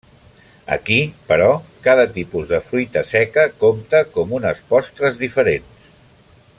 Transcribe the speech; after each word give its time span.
Aquí, 0.75 0.95
però, 1.31 1.49
cada 1.87 2.05
tipus 2.15 2.47
de 2.53 2.61
fruita 2.69 3.05
seca 3.11 3.45
compta 3.65 4.01
com 4.17 4.35
unes 4.41 4.65
postres 4.73 5.21
diferents. 5.25 5.93